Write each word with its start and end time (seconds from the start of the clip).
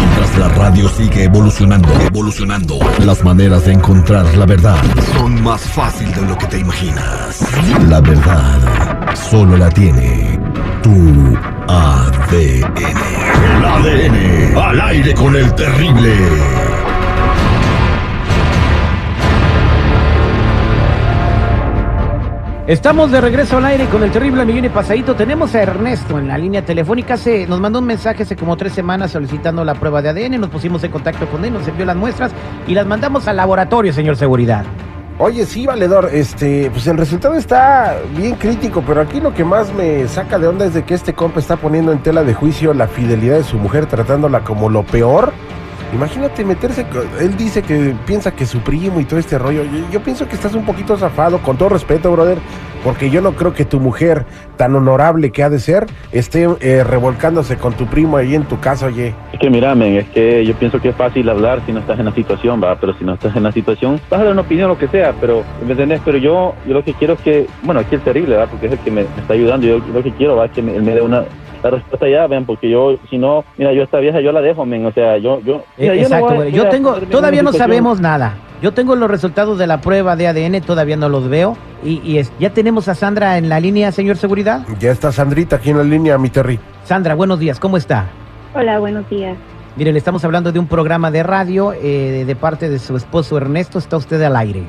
Mientras 0.00 0.38
la 0.38 0.48
radio 0.48 0.88
sigue 0.88 1.24
evolucionando, 1.24 1.88
evolucionando, 2.00 2.78
las 3.04 3.24
maneras 3.24 3.64
de 3.66 3.72
encontrar 3.72 4.26
la 4.36 4.46
verdad 4.46 4.76
son 5.16 5.42
más 5.42 5.60
fácil 5.60 6.12
de 6.14 6.22
lo 6.22 6.36
que 6.38 6.46
te 6.46 6.58
imaginas. 6.58 7.44
La 7.88 8.00
verdad 8.00 9.14
solo 9.30 9.56
la 9.56 9.68
tiene 9.70 10.38
tu 10.82 11.36
ADN. 11.68 12.74
El 13.56 13.64
ADN 13.64 14.56
al 14.56 14.80
aire 14.80 15.14
con 15.14 15.36
el 15.36 15.54
terrible. 15.54 16.67
Estamos 22.68 23.10
de 23.10 23.22
regreso 23.22 23.56
al 23.56 23.64
aire 23.64 23.86
con 23.86 24.02
el 24.02 24.10
terrible 24.10 24.44
millón 24.44 24.66
y 24.66 24.68
pasadito. 24.68 25.14
Tenemos 25.16 25.54
a 25.54 25.62
Ernesto 25.62 26.18
en 26.18 26.28
la 26.28 26.36
línea 26.36 26.62
telefónica. 26.62 27.16
Se, 27.16 27.46
nos 27.46 27.60
mandó 27.60 27.78
un 27.78 27.86
mensaje 27.86 28.24
hace 28.24 28.36
como 28.36 28.58
tres 28.58 28.74
semanas 28.74 29.10
solicitando 29.10 29.64
la 29.64 29.74
prueba 29.74 30.02
de 30.02 30.10
ADN. 30.10 30.38
Nos 30.38 30.50
pusimos 30.50 30.84
en 30.84 30.90
contacto 30.92 31.26
con 31.28 31.46
él, 31.46 31.54
nos 31.54 31.66
envió 31.66 31.86
las 31.86 31.96
muestras 31.96 32.30
y 32.66 32.74
las 32.74 32.86
mandamos 32.86 33.26
al 33.26 33.38
laboratorio, 33.38 33.90
señor 33.94 34.16
Seguridad. 34.16 34.66
Oye, 35.16 35.46
sí, 35.46 35.64
valedor, 35.64 36.10
este, 36.12 36.70
pues 36.70 36.86
el 36.88 36.98
resultado 36.98 37.36
está 37.36 37.96
bien 38.14 38.34
crítico, 38.34 38.84
pero 38.86 39.00
aquí 39.00 39.18
lo 39.18 39.32
que 39.32 39.44
más 39.44 39.72
me 39.72 40.06
saca 40.06 40.38
de 40.38 40.48
onda 40.48 40.66
es 40.66 40.74
de 40.74 40.84
que 40.84 40.92
este 40.92 41.14
compa 41.14 41.40
está 41.40 41.56
poniendo 41.56 41.90
en 41.90 42.00
tela 42.02 42.22
de 42.22 42.34
juicio 42.34 42.74
la 42.74 42.86
fidelidad 42.86 43.38
de 43.38 43.44
su 43.44 43.56
mujer, 43.56 43.86
tratándola 43.86 44.40
como 44.40 44.68
lo 44.68 44.82
peor. 44.82 45.32
Imagínate 45.92 46.44
meterse, 46.44 46.84
él 47.18 47.36
dice 47.36 47.62
que 47.62 47.94
piensa 48.06 48.32
que 48.32 48.44
su 48.44 48.60
primo 48.60 49.00
y 49.00 49.04
todo 49.04 49.18
este 49.18 49.38
rollo. 49.38 49.62
Yo, 49.90 50.00
pienso 50.02 50.28
que 50.28 50.34
estás 50.34 50.54
un 50.54 50.66
poquito 50.66 50.98
zafado, 50.98 51.38
con 51.38 51.56
todo 51.56 51.70
respeto, 51.70 52.12
brother, 52.12 52.36
porque 52.84 53.08
yo 53.08 53.22
no 53.22 53.32
creo 53.32 53.54
que 53.54 53.64
tu 53.64 53.80
mujer, 53.80 54.26
tan 54.58 54.74
honorable 54.74 55.30
que 55.30 55.42
ha 55.42 55.48
de 55.48 55.58
ser, 55.58 55.86
esté 56.12 56.46
eh, 56.60 56.84
revolcándose 56.84 57.56
con 57.56 57.72
tu 57.72 57.86
primo 57.86 58.18
ahí 58.18 58.34
en 58.34 58.44
tu 58.44 58.60
casa, 58.60 58.86
oye. 58.86 59.14
Es 59.32 59.40
que 59.40 59.48
mira, 59.48 59.74
men, 59.74 59.96
es 59.96 60.08
que 60.10 60.44
yo 60.44 60.54
pienso 60.54 60.78
que 60.78 60.90
es 60.90 60.96
fácil 60.96 61.26
hablar 61.30 61.62
si 61.64 61.72
no 61.72 61.80
estás 61.80 61.98
en 61.98 62.04
la 62.04 62.14
situación, 62.14 62.62
va, 62.62 62.76
pero 62.78 62.92
si 62.92 63.04
no 63.04 63.14
estás 63.14 63.34
en 63.34 63.44
la 63.44 63.52
situación, 63.52 63.98
vas 64.10 64.20
a 64.20 64.24
dar 64.24 64.32
una 64.32 64.42
opinión, 64.42 64.68
lo 64.68 64.76
que 64.76 64.88
sea, 64.88 65.14
pero, 65.18 65.42
¿me 65.64 65.72
entendés? 65.72 66.02
Pero 66.04 66.18
yo, 66.18 66.54
yo 66.66 66.74
lo 66.74 66.84
que 66.84 66.92
quiero 66.92 67.14
es 67.14 67.20
que, 67.20 67.46
bueno, 67.62 67.80
aquí 67.80 67.94
el 67.94 68.02
terrible, 68.02 68.36
va, 68.36 68.46
porque 68.46 68.66
es 68.66 68.72
el 68.72 68.78
que 68.80 68.90
me, 68.90 69.04
me 69.04 69.22
está 69.22 69.32
ayudando, 69.32 69.66
yo 69.66 69.78
lo 69.78 70.02
que 70.02 70.12
quiero, 70.12 70.36
va, 70.36 70.46
es 70.46 70.52
que 70.52 70.60
me, 70.60 70.76
él 70.76 70.82
me 70.82 70.94
dé 70.94 71.00
una, 71.00 71.24
la 71.62 71.70
respuesta 71.70 72.08
ya, 72.08 72.26
ven, 72.26 72.44
porque 72.46 72.70
yo, 72.70 72.96
si 73.10 73.18
no, 73.18 73.44
mira, 73.56 73.72
yo 73.72 73.82
esta 73.82 73.98
vieja 73.98 74.20
yo 74.20 74.32
la 74.32 74.40
dejo, 74.40 74.64
men, 74.64 74.86
o 74.86 74.92
sea, 74.92 75.18
yo, 75.18 75.40
yo, 75.40 75.62
mira, 75.76 75.94
yo 75.94 76.08
no 76.08 76.16
Exacto, 76.16 76.40
a- 76.42 76.48
Yo 76.48 76.62
a 76.64 76.68
tengo, 76.70 76.94
todavía 77.10 77.42
no 77.42 77.52
sabemos 77.52 78.00
nada. 78.00 78.34
Yo 78.60 78.72
tengo 78.72 78.96
los 78.96 79.08
resultados 79.10 79.56
de 79.58 79.66
la 79.68 79.80
prueba 79.80 80.16
de 80.16 80.26
ADN, 80.28 80.60
todavía 80.62 80.96
no 80.96 81.08
los 81.08 81.28
veo. 81.28 81.56
Y, 81.84 82.00
y 82.04 82.18
es- 82.18 82.32
ya 82.40 82.50
tenemos 82.50 82.88
a 82.88 82.94
Sandra 82.94 83.38
en 83.38 83.48
la 83.48 83.60
línea, 83.60 83.92
señor 83.92 84.16
Seguridad. 84.16 84.66
Ya 84.80 84.90
está 84.90 85.12
Sandrita 85.12 85.56
aquí 85.56 85.70
en 85.70 85.78
la 85.78 85.84
línea, 85.84 86.18
mi 86.18 86.28
Terry. 86.28 86.58
Sandra, 86.84 87.14
buenos 87.14 87.38
días, 87.38 87.60
¿cómo 87.60 87.76
está? 87.76 88.06
Hola, 88.54 88.78
buenos 88.80 89.08
días. 89.10 89.36
Mire, 89.76 89.92
le 89.92 89.98
estamos 89.98 90.24
hablando 90.24 90.50
de 90.50 90.58
un 90.58 90.66
programa 90.66 91.12
de 91.12 91.22
radio 91.22 91.72
eh, 91.72 92.24
de 92.26 92.34
parte 92.36 92.68
de 92.68 92.80
su 92.80 92.96
esposo 92.96 93.36
Ernesto. 93.36 93.78
Está 93.78 93.96
usted 93.96 94.20
al 94.22 94.34
aire. 94.34 94.62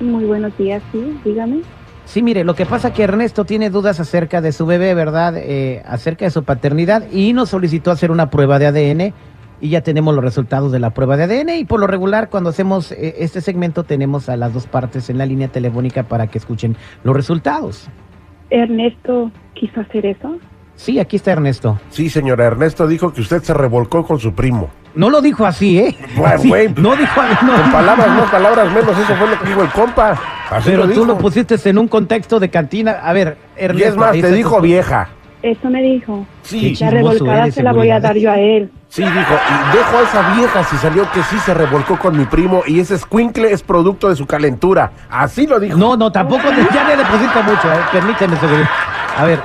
Muy 0.00 0.24
buenos 0.26 0.56
días, 0.56 0.80
sí, 0.92 1.18
dígame. 1.24 1.62
Sí, 2.08 2.22
mire, 2.22 2.42
lo 2.42 2.54
que 2.54 2.64
pasa 2.64 2.90
que 2.94 3.02
Ernesto 3.02 3.44
tiene 3.44 3.68
dudas 3.68 4.00
acerca 4.00 4.40
de 4.40 4.52
su 4.52 4.64
bebé, 4.64 4.94
¿verdad? 4.94 5.34
Eh, 5.36 5.82
acerca 5.86 6.24
de 6.24 6.30
su 6.30 6.42
paternidad 6.42 7.04
y 7.12 7.34
nos 7.34 7.50
solicitó 7.50 7.90
hacer 7.90 8.10
una 8.10 8.30
prueba 8.30 8.58
de 8.58 8.66
ADN 8.66 9.12
y 9.60 9.68
ya 9.68 9.82
tenemos 9.82 10.14
los 10.14 10.24
resultados 10.24 10.72
de 10.72 10.78
la 10.78 10.88
prueba 10.94 11.18
de 11.18 11.24
ADN 11.24 11.50
y 11.58 11.64
por 11.66 11.80
lo 11.80 11.86
regular 11.86 12.30
cuando 12.30 12.48
hacemos 12.48 12.92
eh, 12.92 13.16
este 13.18 13.42
segmento 13.42 13.84
tenemos 13.84 14.30
a 14.30 14.38
las 14.38 14.54
dos 14.54 14.66
partes 14.66 15.10
en 15.10 15.18
la 15.18 15.26
línea 15.26 15.48
telefónica 15.48 16.04
para 16.04 16.28
que 16.28 16.38
escuchen 16.38 16.76
los 17.04 17.14
resultados. 17.14 17.88
Ernesto 18.48 19.30
quiso 19.52 19.82
hacer 19.82 20.06
eso. 20.06 20.38
Sí, 20.76 20.98
aquí 21.00 21.16
está 21.16 21.32
Ernesto. 21.32 21.78
Sí, 21.90 22.08
señora, 22.08 22.46
Ernesto 22.46 22.86
dijo 22.86 23.12
que 23.12 23.20
usted 23.20 23.42
se 23.42 23.52
revolcó 23.52 24.06
con 24.06 24.18
su 24.18 24.32
primo. 24.32 24.70
No 24.94 25.10
lo 25.10 25.20
dijo 25.20 25.44
así, 25.44 25.78
¿eh? 25.78 25.94
Bueno, 26.16 26.34
Así, 26.36 26.48
güey. 26.48 26.68
no 26.74 26.96
dijo 26.96 27.20
no. 27.44 27.62
Con 27.62 27.72
palabras 27.72 28.08
más, 28.08 28.30
palabras 28.30 28.72
menos, 28.72 28.98
eso 28.98 29.14
fue 29.14 29.28
lo 29.28 29.38
que 29.38 29.46
dijo 29.46 29.62
el 29.62 29.68
compa. 29.70 30.18
Así 30.50 30.70
Pero 30.70 30.86
lo 30.86 30.92
tú 30.94 31.04
lo 31.04 31.18
pusiste 31.18 31.56
en 31.68 31.78
un 31.78 31.88
contexto 31.88 32.40
de 32.40 32.48
cantina. 32.48 32.92
A 33.02 33.12
ver, 33.12 33.36
Ernesto. 33.56 33.86
Y 33.86 33.90
es 33.90 33.96
más, 33.96 34.12
te 34.12 34.32
dijo 34.32 34.60
vieja. 34.60 35.08
Eso 35.42 35.70
me 35.70 35.82
dijo. 35.82 36.26
Sí, 36.42 36.74
La 36.80 36.90
revolcada 36.90 37.42
eres, 37.42 37.54
se 37.54 37.62
la 37.62 37.72
voy 37.72 37.90
a 37.90 38.00
dar 38.00 38.16
yo 38.16 38.30
a 38.30 38.38
él. 38.38 38.70
sí, 38.88 39.02
dijo. 39.02 39.14
Y 39.14 39.76
dejo 39.76 39.98
a 39.98 40.02
esa 40.02 40.34
vieja 40.34 40.64
si 40.64 40.76
salió 40.78 41.10
que 41.12 41.22
sí 41.22 41.38
se 41.38 41.54
revolcó 41.54 41.96
con 41.98 42.18
mi 42.18 42.24
primo 42.24 42.62
y 42.66 42.80
ese 42.80 42.98
squinkle 42.98 43.52
es 43.52 43.62
producto 43.62 44.08
de 44.08 44.16
su 44.16 44.26
calentura. 44.26 44.90
Así 45.08 45.46
lo 45.46 45.60
dijo. 45.60 45.76
No, 45.76 45.96
no, 45.96 46.10
tampoco 46.10 46.42
ya 46.74 46.88
le 46.88 46.96
deposito 46.96 47.42
mucho, 47.44 47.72
eh. 47.72 47.76
permíteme, 47.92 48.36
seguridad. 48.36 48.68
A 49.16 49.24
ver, 49.24 49.38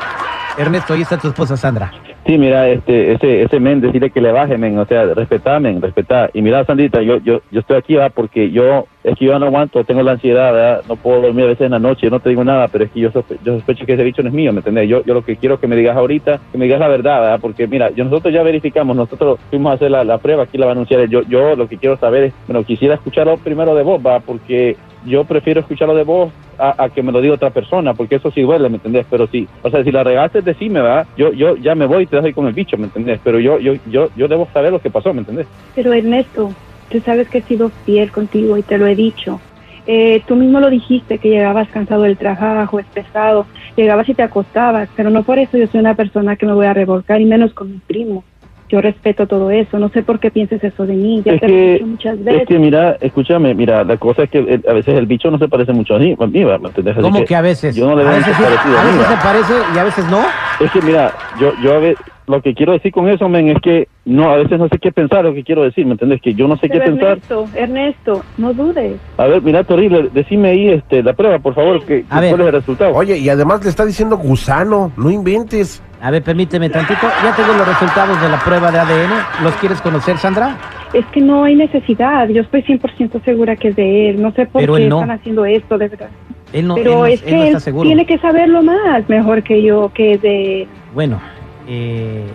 Ernesto, 0.58 0.94
ahí 0.94 1.02
está 1.03 1.18
tu 1.18 1.28
esposa 1.28 1.58
Sandra. 1.58 1.91
Sí, 2.25 2.38
mira, 2.38 2.68
este, 2.70 3.14
ese, 3.14 3.44
ese 3.44 3.59
men, 3.59 3.81
decirle 3.81 4.09
que 4.09 4.22
le 4.22 4.31
baje, 4.31 4.58
men, 4.58 4.80
o 4.80 4.85
sea, 4.85 5.03
respetá, 5.14 5.59
men, 5.59 5.81
respetá. 5.81 6.30
Y 6.34 6.41
mira, 6.41 6.66
Sandrita, 6.66 7.02
yo, 7.02 7.18
yo, 7.18 7.41
yo 7.52 7.59
estoy 7.59 7.78
aquí, 7.78 7.96
va, 7.96 8.09
porque 8.09 8.50
yo, 8.50 8.88
es 9.03 9.16
que 9.18 9.25
yo 9.25 9.38
no 9.38 9.46
aguanto, 9.47 9.84
tengo 9.84 10.02
la 10.02 10.14
ansiedad, 10.14 10.53
¿verdad? 10.53 10.81
no 10.86 10.96
puedo 10.97 11.22
dormir 11.22 11.46
a 11.46 11.47
veces 11.50 11.66
en 11.66 11.72
la 11.72 11.80
noche, 11.80 12.09
no 12.09 12.19
te 12.19 12.30
digo 12.30 12.44
nada, 12.44 12.68
pero 12.69 12.86
es 12.86 12.91
que 12.91 13.02
yo, 13.02 13.12
sospe- 13.12 13.38
yo 13.41 13.56
sospecho 13.56 13.86
que 13.86 13.94
ese 13.94 14.03
bicho 14.03 14.24
no 14.24 14.30
es 14.30 14.36
mío, 14.36 14.53
¿me 14.53 14.59
entendés? 14.59 14.88
Yo, 14.88 15.03
yo 15.03 15.14
lo 15.14 15.24
que 15.24 15.38
quiero 15.38 15.58
que 15.59 15.68
me 15.68 15.75
digas 15.75 15.97
ahorita, 15.97 16.41
que 16.52 16.58
me 16.58 16.66
digas 16.66 16.80
la 16.80 16.88
verdad, 16.88 17.22
¿verdad? 17.22 17.40
Porque 17.41 17.68
mira, 17.68 17.90
yo, 17.91 18.06
nosotros 18.06 18.34
ya 18.34 18.44
verificamos, 18.44 18.96
nosotros 18.96 19.40
fuimos 19.50 19.72
a 19.72 19.75
hacer 19.75 19.91
la, 19.91 20.03
la 20.03 20.19
prueba, 20.19 20.44
aquí 20.44 20.58
la 20.58 20.66
va 20.66 20.72
a 20.72 20.75
anunciar. 20.75 21.08
Yo, 21.09 21.22
yo 21.24 21.56
lo 21.56 21.68
que 21.68 21.78
quiero 21.78 21.97
saber 21.97 22.24
es, 22.25 22.34
bueno, 22.47 22.64
quisiera 22.64 22.96
escucharlo 22.96 23.38
primero 23.38 23.75
de 23.75 23.84
vos, 23.84 24.02
va, 24.02 24.19
porque 24.22 24.78
yo 25.06 25.25
prefiero 25.25 25.59
escucharlo 25.59 25.96
de 25.96 26.03
vos 26.03 26.34
a, 26.58 26.84
a 26.85 26.90
que 26.90 27.03
me 27.03 27.12
lo 27.12 27.20
diga 27.20 27.34
otra 27.34 27.50
persona, 27.50 27.94
porque 27.94 28.16
eso 28.16 28.31
sí 28.31 28.41
duele, 28.41 28.70
¿me 28.70 28.75
entendés? 28.75 29.06
Pero 29.09 29.28
sí, 29.28 29.50
o 29.64 29.70
sea, 29.70 29.84
si 29.84 29.91
la 29.91 30.03
regaste, 30.03 30.41
decime, 30.41 30.81
¿verdad? 30.81 31.08
Yo, 31.18 31.34
yo 31.34 31.56
ya 31.58 31.75
me 31.75 31.85
voy 31.88 32.03
y 32.03 32.08
te 32.08 32.16
dejo 32.16 32.28
ahí 32.28 32.34
con 32.34 32.47
el 32.47 32.53
bicho, 32.53 32.78
¿me 32.78 32.85
entendés? 32.85 33.20
Pero 33.24 33.40
yo, 33.40 33.59
yo, 33.59 33.74
yo, 33.85 34.09
yo 34.16 34.28
debo 34.28 34.47
saber 34.53 34.72
lo 34.72 34.80
que 34.80 34.91
pasó, 34.91 35.14
¿me 35.14 35.20
entendés? 35.22 35.47
Pero 35.75 35.91
Ernesto, 35.94 36.56
tú 36.93 37.01
sabes 37.01 37.27
que 37.27 37.39
he 37.39 37.41
sido 37.41 37.69
fiel 37.85 38.11
contigo 38.11 38.55
y 38.57 38.61
te 38.63 38.77
lo 38.77 38.87
he 38.87 38.95
dicho. 38.95 39.41
Eh, 39.85 40.21
tú 40.27 40.37
mismo 40.37 40.61
lo 40.61 40.69
dijiste, 40.69 41.17
que 41.17 41.27
llegabas 41.29 41.67
cansado 41.67 42.03
del 42.03 42.15
trabajo, 42.17 42.79
es 42.79 42.85
pesado, 42.85 43.45
llegabas 43.75 44.07
y 44.07 44.13
te 44.13 44.23
acostabas, 44.23 44.87
pero 44.95 45.09
no 45.09 45.23
por 45.23 45.39
eso 45.39 45.57
yo 45.57 45.67
soy 45.67 45.81
una 45.81 45.95
persona 45.95 46.37
que 46.37 46.45
me 46.45 46.53
voy 46.53 46.67
a 46.67 46.73
revolcar, 46.73 47.19
y 47.19 47.25
menos 47.25 47.53
con 47.53 47.69
mi 47.71 47.79
primo. 47.79 48.23
Yo 48.69 48.79
respeto 48.81 49.27
todo 49.27 49.51
eso, 49.51 49.77
no 49.77 49.89
sé 49.89 50.01
por 50.01 50.19
qué 50.19 50.31
pienses 50.31 50.63
eso 50.63 50.85
de 50.85 50.93
mí, 50.93 51.21
ya 51.25 51.33
Es 51.33 51.41
te 51.41 51.47
lo 51.49 51.53
he 51.53 51.57
que, 51.57 51.73
dicho 51.73 51.85
muchas 51.87 52.17
es 52.17 52.25
veces. 52.25 52.47
que 52.47 52.59
mira, 52.59 52.97
escúchame, 53.01 53.53
mira, 53.53 53.83
la 53.83 53.97
cosa 53.97 54.23
es 54.23 54.29
que 54.29 54.39
eh, 54.39 54.61
a 54.67 54.73
veces 54.73 54.96
el 54.96 55.05
bicho 55.05 55.29
no 55.29 55.37
se 55.37 55.49
parece 55.49 55.73
mucho 55.73 55.96
a 55.96 55.99
mí, 55.99 56.16
a 56.17 56.25
mí. 56.28 56.46
¿me 56.46 56.53
entendés? 56.55 56.93
Así 56.93 57.01
¿Cómo 57.03 57.25
que 57.25 57.35
a 57.35 57.41
veces? 57.41 57.75
Yo 57.75 57.85
no 57.87 57.96
le 57.97 58.03
a 58.03 58.05
veo 58.05 58.16
veces, 58.17 58.34
mucho 58.39 58.39
sí, 58.39 58.55
parecido 58.55 58.78
a 58.78 58.81
a 58.81 58.85
mí, 58.85 58.97
veces 58.97 59.07
se 59.07 59.17
parece 59.28 59.53
y 59.75 59.78
a 59.78 59.84
veces 59.84 60.05
no. 60.09 60.22
Es 60.66 60.72
que 60.72 60.81
mira, 60.81 61.13
yo, 61.39 61.51
yo 61.61 61.73
a 61.73 61.79
ver, 61.79 61.97
lo 62.28 62.41
que 62.41 62.53
quiero 62.55 62.72
decir 62.72 62.91
con 62.93 63.09
eso, 63.09 63.28
men, 63.28 63.49
es 63.49 63.61
que 63.61 63.87
no, 64.05 64.29
a 64.32 64.35
veces 64.38 64.59
no 64.59 64.67
sé 64.67 64.78
qué 64.79 64.91
pensar, 64.91 65.23
lo 65.23 65.34
que 65.34 65.44
quiero 65.44 65.64
decir, 65.64 65.85
¿me 65.85 65.94
entendés? 65.94 66.22
Que 66.22 66.34
yo 66.34 66.47
no 66.47 66.55
sé 66.58 66.67
Pero 66.67 66.82
qué 66.82 66.91
pensar. 66.91 67.08
Ernesto, 67.11 67.47
Ernesto, 67.55 68.23
no 68.38 68.53
dudes. 68.53 69.00
A 69.17 69.26
ver, 69.28 69.41
mira, 69.41 69.64
terrible, 69.64 70.09
decime 70.14 70.50
ahí 70.50 70.70
este, 70.70 71.02
la 71.02 71.14
prueba, 71.14 71.40
por 71.40 71.55
favor, 71.55 71.84
que, 71.85 72.03
A 72.09 72.20
ver. 72.20 72.32
cuál 72.32 72.41
es 72.41 72.47
el 72.47 72.53
resultado. 72.53 72.94
Oye, 72.96 73.17
y 73.17 73.29
además 73.29 73.64
le 73.64 73.70
está 73.70 73.85
diciendo 73.85 74.17
gusano, 74.17 74.91
no 74.97 75.09
inventes. 75.09 75.82
A 76.02 76.11
ver, 76.11 76.22
permíteme 76.22 76.70
tantito. 76.70 77.00
Ya 77.23 77.34
tengo 77.34 77.53
los 77.53 77.66
resultados 77.66 78.22
de 78.22 78.28
la 78.28 78.38
prueba 78.44 78.72
de 78.72 78.79
ADN. 78.79 79.44
¿Los 79.44 79.53
quieres 79.55 79.79
conocer, 79.82 80.17
Sandra? 80.17 80.58
Es 80.94 81.06
que 81.08 81.22
no 81.22 81.46
hay 81.46 81.56
necesidad, 81.56 82.28
yo 82.28 82.41
estoy 82.41 82.61
100% 82.61 83.23
segura 83.23 83.56
que 83.56 83.70
es 83.70 83.76
de 83.78 84.09
él, 84.09 84.22
no 84.22 84.32
sé 84.34 84.46
por 84.46 84.61
Pero 84.61 84.76
qué 84.76 84.84
él 84.84 84.90
no. 84.90 84.97
están 84.99 85.11
haciendo 85.11 85.46
esto, 85.46 85.78
de 85.78 85.88
verdad. 85.88 86.09
Él 86.52 86.67
no, 86.67 86.76
Pero 86.76 87.06
él, 87.08 87.14
es 87.14 87.22
no- 87.23 87.28
él 87.29 87.34
no 87.35 87.40
que 87.41 87.46
está 87.47 87.58
él 87.58 87.64
seguro. 87.64 87.88
tiene 87.88 88.06
que 88.06 88.17
saberlo 88.20 88.61
más, 88.61 89.08
mejor 89.09 89.41
que 89.44 89.64
yo, 89.64 89.91
que 89.94 90.11
es 90.14 90.22
de... 90.22 90.67
Bueno, 90.94 91.20
eh, 91.67 92.25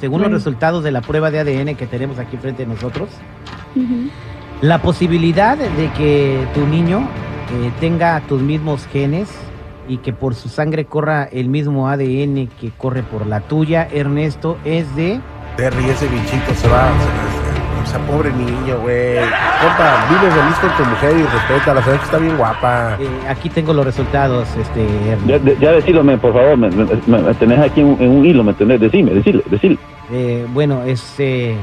según 0.00 0.22
los 0.22 0.30
resultados 0.30 0.84
de 0.84 0.90
la 0.90 1.00
prueba 1.00 1.30
de 1.30 1.40
ADN 1.40 1.76
que 1.76 1.86
tenemos 1.86 2.18
aquí 2.18 2.36
frente 2.36 2.62
a 2.64 2.66
nosotros, 2.66 3.08
la 4.60 4.82
posibilidad 4.82 5.56
de 5.56 5.92
que 5.92 6.46
tu 6.54 6.66
niño 6.66 7.00
eh, 7.00 7.70
tenga 7.80 8.20
tus 8.28 8.42
mismos 8.42 8.86
genes 8.86 9.28
y 9.88 9.98
que 9.98 10.12
por 10.12 10.34
su 10.34 10.48
sangre 10.48 10.84
corra 10.84 11.24
el 11.24 11.48
mismo 11.48 11.88
ADN 11.88 12.48
que 12.60 12.70
corre 12.76 13.02
por 13.02 13.26
la 13.26 13.40
tuya, 13.40 13.88
Ernesto, 13.90 14.58
es 14.64 14.94
de... 14.96 15.20
Terry, 15.56 15.88
ese 15.88 16.06
bichito 16.08 16.54
se 16.54 16.68
va, 16.68 16.90
se, 17.00 17.47
sea, 17.88 17.98
pobre 18.00 18.30
niño, 18.32 18.78
güey. 18.82 19.16
Compa, 19.18 20.06
vive 20.10 20.30
feliz 20.30 20.56
con 20.60 20.70
tu 20.76 20.84
mujer 20.90 21.16
y 21.18 21.22
respétala, 21.24 21.82
sabes 21.82 21.98
que 22.00 22.04
está 22.06 22.18
bien 22.18 22.36
guapa. 22.36 22.96
Eh, 23.00 23.08
aquí 23.28 23.48
tengo 23.50 23.72
los 23.72 23.84
resultados, 23.84 24.48
este. 24.56 24.86
Ya, 25.26 25.38
de- 25.38 25.56
ya 25.60 25.72
decilo, 25.72 26.04
men, 26.04 26.18
por 26.18 26.32
favor, 26.32 26.56
me, 26.56 26.70
me- 26.70 26.86
me- 27.06 27.18
me 27.22 27.34
tenés 27.34 27.58
aquí 27.60 27.80
en, 27.80 27.96
en 28.00 28.10
un 28.10 28.24
hilo, 28.26 28.44
¿me 28.44 28.50
entendés? 28.50 28.80
Decime, 28.80 29.10
decile, 29.12 29.42
decile. 29.46 29.78
Eh, 30.12 30.46
bueno, 30.52 30.82
es 30.84 31.14
eh, 31.18 31.56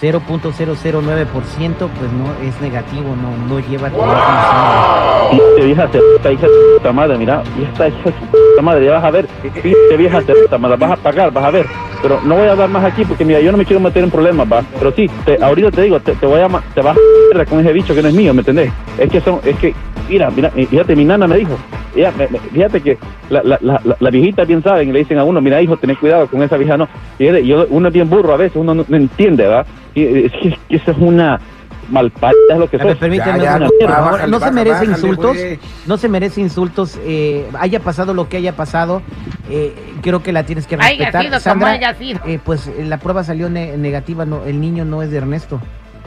0.009%, 0.00 1.88
pues 1.88 2.12
no 2.12 2.32
es 2.46 2.60
negativo, 2.60 3.14
no, 3.16 3.36
no 3.48 3.60
lleva 3.60 3.88
teléfono. 3.90 5.30
Pinche 5.30 5.66
vieja 5.66 5.84
esta 6.16 6.32
hija 6.32 6.46
de 6.46 6.52
puta 6.78 6.92
madre, 6.92 7.18
mira, 7.18 7.42
y 7.58 7.64
esta 7.64 7.88
hija 7.88 8.04
de 8.04 8.12
puta 8.12 8.62
madre, 8.62 8.86
ya 8.86 8.92
vas 8.92 9.04
a 9.04 9.10
ver, 9.10 9.26
pinche 9.62 9.96
vieja 9.96 10.18
esta 10.20 10.58
me 10.58 10.68
la 10.68 10.76
vas 10.76 10.92
a 10.92 10.96
pagar, 10.96 11.30
vas 11.32 11.44
a 11.44 11.50
ver. 11.50 11.66
Pero 12.02 12.20
no 12.24 12.36
voy 12.36 12.46
a 12.46 12.52
hablar 12.52 12.68
más 12.68 12.84
aquí 12.84 13.04
porque 13.04 13.24
mira, 13.24 13.40
yo 13.40 13.50
no 13.50 13.58
me 13.58 13.64
quiero 13.64 13.80
meter 13.80 14.04
en 14.04 14.10
problemas, 14.10 14.50
va. 14.50 14.62
Pero 14.78 14.92
sí, 14.92 15.10
ahorita 15.40 15.70
te 15.70 15.82
digo, 15.82 15.98
te, 16.00 16.14
te 16.14 16.26
voy 16.26 16.40
a 16.40 16.48
te 16.74 16.80
vas 16.80 16.96
a 16.96 17.44
con 17.46 17.60
ese 17.60 17.72
bicho 17.72 17.94
que 17.94 18.02
no 18.02 18.08
es 18.08 18.14
mío, 18.14 18.32
¿me 18.34 18.40
entendés? 18.40 18.70
Es 18.98 19.10
que 19.10 19.20
son, 19.20 19.40
es 19.44 19.56
que, 19.58 19.74
mira, 20.08 20.30
mira, 20.30 20.50
fíjate, 20.50 20.94
mi 20.96 21.04
nana 21.04 21.26
me 21.26 21.36
dijo, 21.36 21.56
ella, 21.94 22.12
me- 22.16 22.28
me- 22.28 22.38
fíjate 22.38 22.80
que 22.80 22.98
la, 23.30 23.42
la, 23.42 23.58
la, 23.60 23.96
la- 23.98 24.10
viejita 24.10 24.44
bien 24.44 24.62
saben, 24.62 24.88
y 24.88 24.92
le 24.92 25.00
dicen 25.00 25.18
a 25.18 25.24
uno, 25.24 25.40
mira 25.40 25.60
hijo, 25.60 25.76
tenés 25.76 25.98
cuidado 25.98 26.26
con 26.28 26.42
esa 26.42 26.56
vieja, 26.56 26.76
no. 26.76 26.88
Y 27.18 27.46
yo, 27.46 27.66
uno 27.70 27.88
es 27.88 27.94
bien 27.94 28.08
burro 28.08 28.32
a 28.32 28.36
veces, 28.36 28.56
uno 28.56 28.74
no, 28.74 28.84
entiende, 28.96 29.44
¿verdad? 29.44 29.66
Y, 29.94 30.26
es 30.26 30.32
que 30.32 30.56
eso 30.68 30.90
es 30.92 30.98
una 30.98 31.40
malparida, 31.88 32.36
es 32.50 32.58
lo 32.58 32.68
que 32.70 32.78
sos. 32.78 32.96
permíteme, 32.96 33.38
Ya, 33.38 33.58
ya, 33.58 33.68
favor, 33.88 34.12
bájale, 34.12 34.30
no 34.30 34.40
se 34.40 34.50
merece 34.52 34.72
bájale, 34.74 34.90
insultos, 34.92 35.36
güey. 35.36 35.58
no 35.86 35.96
se 35.98 36.08
merece 36.08 36.40
insultos, 36.40 36.98
eh, 37.04 37.46
haya 37.58 37.80
pasado 37.80 38.14
lo 38.14 38.28
que 38.28 38.36
haya 38.36 38.54
pasado, 38.56 39.02
eh, 39.50 39.74
creo 40.02 40.22
que 40.22 40.32
la 40.32 40.44
tienes 40.44 40.66
que 40.66 40.74
Haya 40.76 40.88
respetar. 41.06 41.22
sido 41.24 41.40
Sandra, 41.40 41.70
haya 41.72 41.94
sido. 41.94 42.20
eh, 42.26 42.38
pues 42.44 42.66
eh, 42.68 42.84
la 42.86 42.98
prueba 42.98 43.24
salió 43.24 43.48
ne- 43.50 43.76
negativa, 43.76 44.24
no, 44.24 44.44
el 44.44 44.60
niño 44.60 44.84
no 44.84 45.02
es 45.02 45.10
de 45.10 45.18
Ernesto. 45.18 45.60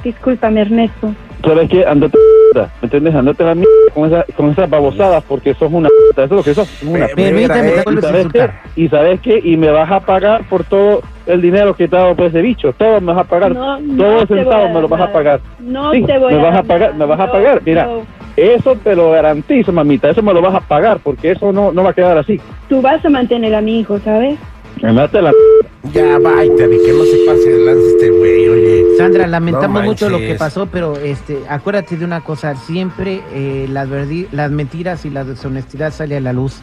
Discúlpame, 0.03 0.61
Ernesto. 0.61 1.13
¿Sabes 1.43 1.69
qué? 1.69 1.85
Andate 1.85 2.17
¿me 2.55 2.67
entiendes? 2.83 3.15
Andate 3.15 3.43
a 3.43 3.47
la 3.47 3.55
mierda 3.55 3.70
con, 3.93 4.07
esa, 4.07 4.25
con 4.35 4.49
esas 4.51 4.69
babosadas 4.69 5.23
porque 5.27 5.53
sos 5.53 5.71
una 5.71 5.89
p***, 5.89 6.23
eso 6.23 6.23
es 6.23 6.31
lo 6.31 6.43
que 6.43 6.53
sos, 6.53 6.83
una 6.83 7.07
Ve- 7.07 7.13
p***. 7.15 7.23
Permíteme, 7.23 7.71
te 7.71 7.93
¿Y 7.93 8.01
sabes 8.01 8.27
qué? 8.31 8.49
¿Y 8.75 8.87
sabes 8.89 9.19
qué? 9.21 9.41
Y 9.43 9.57
me 9.57 9.69
vas 9.71 9.91
a 9.91 9.99
pagar 9.99 10.43
por 10.49 10.63
todo 10.63 11.01
el 11.25 11.41
dinero 11.41 11.75
que 11.75 11.87
te 11.87 11.95
he 11.95 11.99
dado 11.99 12.15
por 12.15 12.25
ese 12.27 12.41
bicho, 12.41 12.73
todo 12.77 12.99
me 13.01 13.13
vas 13.13 13.19
a 13.19 13.23
pagar, 13.25 13.53
No, 13.53 13.79
no 13.79 14.03
todo 14.03 14.15
voy 14.15 14.27
centavo 14.27 14.69
me 14.69 14.81
lo 14.81 14.87
vas 14.87 15.01
a 15.01 15.11
pagar. 15.13 15.39
No 15.59 15.91
Sí, 15.91 16.03
te 16.03 16.17
voy 16.17 16.33
me 16.33 16.39
a 16.39 16.43
vas 16.43 16.51
a 16.53 16.55
dar 16.57 16.65
pagar, 16.65 16.95
me 16.95 17.05
vas 17.05 17.19
a 17.19 17.25
No, 17.27 17.31
pagar, 17.31 17.61
mira. 17.65 17.85
no. 17.85 18.01
Eso 18.37 18.75
te 18.81 18.95
lo 18.95 19.11
garantizo, 19.11 19.71
mamita, 19.73 20.09
eso 20.09 20.21
me 20.21 20.33
lo 20.33 20.41
vas 20.41 20.55
a 20.55 20.61
pagar 20.61 20.99
porque 21.03 21.31
eso 21.31 21.51
no, 21.51 21.71
no 21.73 21.83
va 21.83 21.89
a 21.89 21.93
quedar 21.93 22.17
así. 22.17 22.39
Tú 22.69 22.81
vas 22.81 23.03
a 23.03 23.09
mantener 23.09 23.53
a 23.53 23.61
mi 23.61 23.81
hijo, 23.81 23.99
¿sabes? 23.99 24.39
Andate 24.81 25.21
la 25.21 25.31
Ya, 25.93 26.17
váyate, 26.17 26.69
que 26.69 26.93
no 26.93 27.03
se 27.03 27.17
pase 27.25 27.51
de 27.51 27.65
lanza 27.65 27.87
este 27.87 28.09
güey, 28.09 28.47
oye. 28.49 28.70
Sandra, 29.03 29.27
lamentamos 29.27 29.81
No 29.81 29.87
mucho 29.87 30.09
lo 30.09 30.17
que 30.19 30.35
pasó, 30.35 30.65
pero 30.67 30.95
este, 30.97 31.37
acuérdate 31.49 31.97
de 31.97 32.05
una 32.05 32.21
cosa, 32.21 32.55
siempre 32.55 33.21
eh, 33.33 33.67
las, 33.69 33.89
verdi- 33.89 34.27
las 34.31 34.51
mentiras 34.51 35.05
y 35.05 35.09
la 35.09 35.23
deshonestidad 35.23 35.91
sale 35.93 36.17
a 36.17 36.21
la 36.21 36.33
luz. 36.33 36.61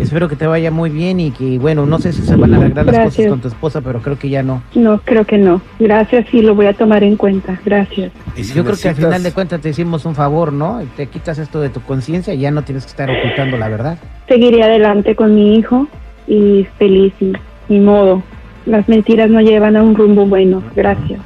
Espero 0.00 0.26
que 0.26 0.36
te 0.36 0.46
vaya 0.46 0.70
muy 0.70 0.88
bien 0.88 1.20
y 1.20 1.32
que, 1.32 1.58
bueno, 1.58 1.84
no 1.84 1.98
sé 1.98 2.10
si 2.14 2.22
se 2.22 2.34
van 2.34 2.54
a 2.54 2.56
arreglar 2.56 2.86
las 2.86 2.94
cosas 2.94 3.04
Gracias. 3.04 3.28
con 3.28 3.40
tu 3.42 3.48
esposa, 3.48 3.82
pero 3.82 4.00
creo 4.00 4.18
que 4.18 4.30
ya 4.30 4.42
no. 4.42 4.62
No, 4.74 4.98
creo 5.04 5.26
que 5.26 5.36
no. 5.36 5.60
Gracias 5.78 6.32
y 6.32 6.40
lo 6.40 6.54
voy 6.54 6.64
a 6.64 6.72
tomar 6.72 7.04
en 7.04 7.16
cuenta. 7.16 7.60
Gracias. 7.62 8.10
Y 8.36 8.44
si 8.44 8.54
Yo 8.54 8.64
creo 8.64 8.74
que 8.76 8.88
al 8.88 8.94
necesitas- 8.94 8.96
final 9.10 9.22
de 9.22 9.32
cuentas 9.32 9.60
te 9.60 9.68
hicimos 9.68 10.06
un 10.06 10.14
favor, 10.14 10.50
¿no? 10.50 10.80
Te 10.96 11.08
quitas 11.08 11.38
esto 11.38 11.60
de 11.60 11.68
tu 11.68 11.82
conciencia 11.82 12.32
y 12.32 12.38
ya 12.38 12.50
no 12.50 12.62
tienes 12.62 12.84
que 12.84 12.90
estar 12.90 13.10
ocultando 13.10 13.58
la 13.58 13.68
verdad. 13.68 13.98
Seguiré 14.26 14.62
adelante 14.62 15.14
con 15.14 15.34
mi 15.34 15.56
hijo 15.58 15.86
y 16.26 16.66
feliz 16.78 17.12
y 17.20 17.32
ni 17.68 17.78
modo. 17.78 18.22
Las 18.64 18.88
mentiras 18.88 19.28
no 19.28 19.42
llevan 19.42 19.76
a 19.76 19.82
un 19.82 19.94
rumbo 19.94 20.24
bueno. 20.24 20.62
Gracias. 20.74 21.20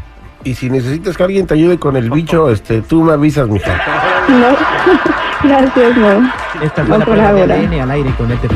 Y 0.44 0.54
si 0.54 0.70
necesitas 0.70 1.16
que 1.16 1.22
alguien 1.22 1.46
te 1.46 1.54
ayude 1.54 1.78
con 1.78 1.96
el 1.96 2.10
bicho, 2.10 2.50
este, 2.50 2.80
tú 2.80 3.02
me 3.02 3.12
avisas, 3.12 3.48
mija. 3.48 3.72
No, 4.28 4.56
gracias, 5.48 5.96
no. 5.96 6.32
Esta 6.62 6.84
fue 6.84 6.98
No 6.98 7.14
la 7.14 7.28
ahora. 7.28 7.54
ADN 7.56 7.80
al 7.80 7.90
aire 7.90 8.10
con 8.16 8.30
este. 8.32 8.48